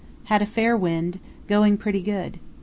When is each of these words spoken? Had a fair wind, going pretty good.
Had 0.23 0.41
a 0.41 0.47
fair 0.47 0.75
wind, 0.75 1.19
going 1.45 1.77
pretty 1.77 2.01
good. 2.01 2.39